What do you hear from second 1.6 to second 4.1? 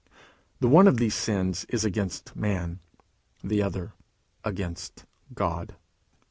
is against man; the other